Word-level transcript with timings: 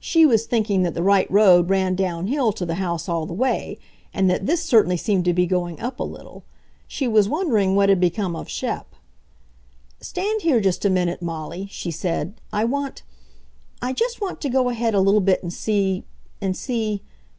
She 0.00 0.24
was 0.24 0.46
thinking 0.46 0.82
that 0.82 0.94
the 0.94 1.02
right 1.02 1.30
road 1.30 1.68
ran 1.68 1.94
down 1.94 2.26
hill 2.28 2.52
to 2.52 2.64
the 2.64 2.76
house 2.76 3.06
all 3.06 3.26
the 3.26 3.34
way, 3.34 3.78
and 4.14 4.30
that 4.30 4.46
this 4.46 4.62
certainly 4.64 4.96
seemed 4.96 5.26
to 5.26 5.34
be 5.34 5.44
going 5.44 5.78
up 5.78 6.00
a 6.00 6.02
little. 6.02 6.42
She 6.88 7.06
was 7.06 7.28
wondering 7.28 7.76
what 7.76 7.90
had 7.90 8.00
become 8.00 8.34
of 8.34 8.48
Shep. 8.48 8.86
"Stand 10.00 10.40
here 10.40 10.60
just 10.62 10.86
a 10.86 10.88
minute, 10.88 11.20
Molly," 11.20 11.68
she 11.70 11.90
said. 11.90 12.32
"I 12.50 12.64
want... 12.64 13.02
I 13.82 13.92
just 13.92 14.22
want 14.22 14.40
to 14.40 14.48
go 14.48 14.70
ahead 14.70 14.94
a 14.94 15.00
little 15.02 15.20
bit 15.20 15.42
and 15.42 15.52
see... 15.52 16.04
and 16.40 16.56
see 16.56 17.02